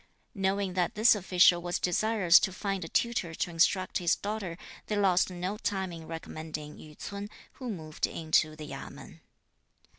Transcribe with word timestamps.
Knowing 0.33 0.73
that 0.73 0.95
this 0.95 1.13
official 1.13 1.61
was 1.61 1.77
desirous 1.77 2.39
to 2.39 2.51
find 2.51 2.83
a 2.83 2.89
tutor 2.89 3.35
to 3.35 3.51
instruct 3.51 3.99
his 3.99 4.15
daughter, 4.15 4.57
they 4.87 4.95
lost 4.95 5.29
no 5.29 5.57
time 5.59 5.91
in 5.91 6.07
recommending 6.07 6.77
Yü 6.79 6.97
ts'un, 6.97 7.29
who 7.59 7.69
moved 7.69 8.07
into 8.07 8.55
the 8.55 8.65
Yamên. 8.67 9.19